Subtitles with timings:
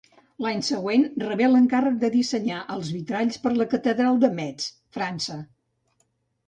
[0.43, 5.41] L'any següent rebé l'encàrrec de dissenyar els vitralls per la catedral de Metz, França.